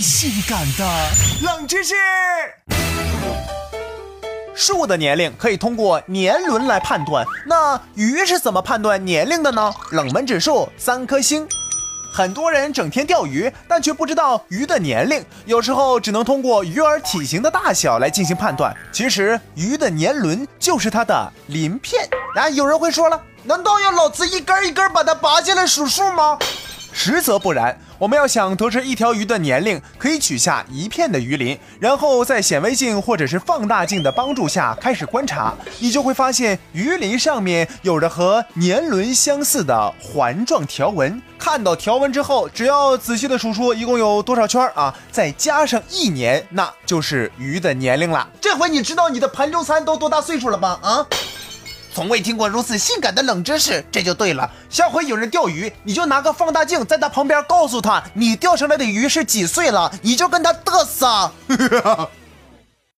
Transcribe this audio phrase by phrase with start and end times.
[0.00, 0.84] 性感的
[1.42, 1.94] 冷知识：
[4.54, 9.74] 树的年龄可以通过年轮来判断，那鱼是怎么判断年龄的呢？
[9.90, 11.48] 冷门指数三颗星。
[12.14, 18.72] 很多人整天钓鱼，但却不知道鱼的年龄，有时候只能通过鱼饵体型的大小来进行判断。
[18.92, 22.08] 其实鱼的年轮就是它的鳞片。
[22.36, 26.38] 啊，有人会说了，难道要老子一根一根把它拔下来数数吗？
[26.98, 27.78] 实则不然。
[27.96, 41.22] 我们要想得知一条鱼的年龄，可以取下一片的鱼鳞，然后在显微镜或者是放大镜的帮助下开始观察，你就会发现鱼鳞上面有着和年轮相似的环状条纹。
[41.38, 48.28] 看到条纹之后，只要仔细的数出一共有多少圈啊，再加上一年，那就是鱼的年龄了。
[48.40, 50.80] 这回你知道你的盘中餐都多大岁数了吧？
[50.82, 51.06] 啊？
[51.98, 54.48] 从未听过如此性感的冷知识，这就对了。
[54.70, 61.32] 下回有人钓鱼，你就拿个放大镜在他旁边，告诉他你钓上来的鱼是几岁了，你就跟他嘚瑟。